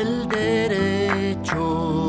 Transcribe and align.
el 0.00 0.28
derecho 0.28 2.07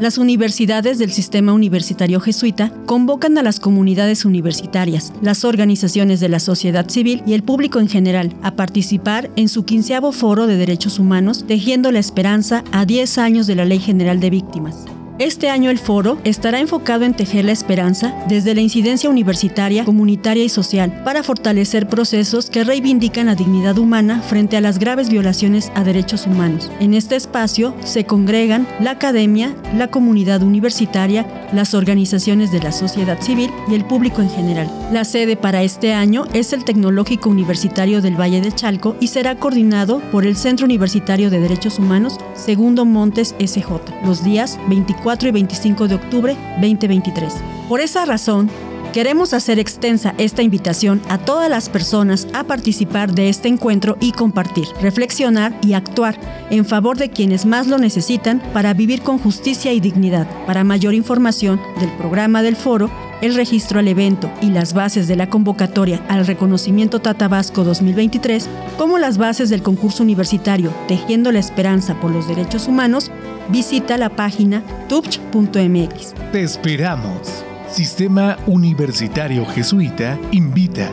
Las 0.00 0.16
universidades 0.16 0.98
del 0.98 1.12
sistema 1.12 1.52
universitario 1.52 2.20
jesuita 2.20 2.72
convocan 2.86 3.36
a 3.36 3.42
las 3.42 3.60
comunidades 3.60 4.24
universitarias, 4.24 5.12
las 5.20 5.44
organizaciones 5.44 6.20
de 6.20 6.30
la 6.30 6.40
sociedad 6.40 6.88
civil 6.88 7.22
y 7.26 7.34
el 7.34 7.42
público 7.42 7.80
en 7.80 7.88
general 7.88 8.34
a 8.42 8.56
participar 8.56 9.30
en 9.36 9.50
su 9.50 9.66
quinceavo 9.66 10.12
foro 10.12 10.46
de 10.46 10.56
derechos 10.56 10.98
humanos, 10.98 11.44
tejiendo 11.46 11.92
la 11.92 11.98
esperanza 11.98 12.64
a 12.72 12.86
10 12.86 13.18
años 13.18 13.46
de 13.46 13.56
la 13.56 13.66
Ley 13.66 13.78
General 13.78 14.20
de 14.20 14.30
Víctimas. 14.30 14.86
Este 15.20 15.50
año 15.50 15.68
el 15.68 15.78
foro 15.78 16.16
estará 16.24 16.60
enfocado 16.60 17.04
en 17.04 17.12
tejer 17.12 17.44
la 17.44 17.52
esperanza 17.52 18.14
desde 18.26 18.54
la 18.54 18.62
incidencia 18.62 19.10
universitaria, 19.10 19.84
comunitaria 19.84 20.44
y 20.44 20.48
social 20.48 21.02
para 21.04 21.22
fortalecer 21.22 21.88
procesos 21.88 22.48
que 22.48 22.64
reivindican 22.64 23.26
la 23.26 23.34
dignidad 23.34 23.76
humana 23.76 24.22
frente 24.22 24.56
a 24.56 24.62
las 24.62 24.78
graves 24.78 25.10
violaciones 25.10 25.72
a 25.74 25.84
derechos 25.84 26.26
humanos. 26.26 26.72
En 26.80 26.94
este 26.94 27.16
espacio 27.16 27.74
se 27.84 28.06
congregan 28.06 28.66
la 28.80 28.92
academia, 28.92 29.54
la 29.76 29.88
comunidad 29.88 30.42
universitaria, 30.42 31.26
las 31.52 31.74
organizaciones 31.74 32.50
de 32.50 32.60
la 32.60 32.72
sociedad 32.72 33.20
civil 33.20 33.50
y 33.68 33.74
el 33.74 33.84
público 33.84 34.22
en 34.22 34.30
general. 34.30 34.70
La 34.90 35.04
sede 35.04 35.36
para 35.36 35.62
este 35.62 35.92
año 35.92 36.24
es 36.32 36.54
el 36.54 36.64
Tecnológico 36.64 37.28
Universitario 37.28 38.00
del 38.00 38.18
Valle 38.18 38.40
de 38.40 38.52
Chalco 38.52 38.96
y 39.00 39.08
será 39.08 39.36
coordinado 39.36 40.00
por 40.12 40.24
el 40.24 40.34
Centro 40.34 40.64
Universitario 40.64 41.28
de 41.28 41.40
Derechos 41.40 41.78
Humanos 41.78 42.16
Segundo 42.32 42.86
Montes 42.86 43.34
SJ, 43.38 43.68
los 44.06 44.24
días 44.24 44.58
24 44.70 45.09
y 45.18 45.30
25 45.32 45.88
de 45.88 45.94
octubre 45.96 46.36
2023. 46.60 47.34
Por 47.68 47.80
esa 47.80 48.04
razón, 48.04 48.48
Queremos 48.92 49.34
hacer 49.34 49.60
extensa 49.60 50.16
esta 50.18 50.42
invitación 50.42 51.00
a 51.08 51.16
todas 51.16 51.48
las 51.48 51.68
personas 51.68 52.26
a 52.32 52.42
participar 52.42 53.12
de 53.12 53.28
este 53.28 53.46
encuentro 53.46 53.96
y 54.00 54.10
compartir, 54.10 54.66
reflexionar 54.82 55.56
y 55.62 55.74
actuar 55.74 56.18
en 56.50 56.64
favor 56.64 56.96
de 56.98 57.08
quienes 57.08 57.46
más 57.46 57.68
lo 57.68 57.78
necesitan 57.78 58.42
para 58.52 58.74
vivir 58.74 59.02
con 59.02 59.20
justicia 59.20 59.72
y 59.72 59.78
dignidad. 59.78 60.26
Para 60.44 60.64
mayor 60.64 60.94
información 60.94 61.60
del 61.78 61.90
programa 61.90 62.42
del 62.42 62.56
foro, 62.56 62.90
el 63.20 63.34
registro 63.34 63.78
al 63.78 63.88
evento 63.88 64.30
y 64.40 64.50
las 64.50 64.72
bases 64.74 65.08
de 65.08 65.16
la 65.16 65.28
convocatoria 65.28 66.02
al 66.08 66.26
reconocimiento 66.26 67.00
Tatabasco 67.00 67.64
2023, 67.64 68.48
como 68.78 68.98
las 68.98 69.18
bases 69.18 69.50
del 69.50 69.62
concurso 69.62 70.02
universitario 70.02 70.72
Tejiendo 70.88 71.32
la 71.32 71.38
Esperanza 71.38 71.94
por 72.00 72.10
los 72.10 72.28
Derechos 72.28 72.68
Humanos, 72.68 73.10
visita 73.48 73.96
la 73.96 74.10
página 74.10 74.62
tupch.mx. 74.88 76.14
Te 76.32 76.42
esperamos. 76.42 77.44
Sistema 77.70 78.36
Universitario 78.46 79.46
Jesuita 79.46 80.18
invita. 80.32 80.90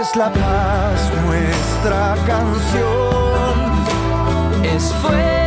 Es 0.00 0.16
la 0.16 0.32
paz 0.32 1.12
nuestra 1.26 2.16
canción. 2.26 2.84
Es 4.74 4.92
fuerte 5.02 5.43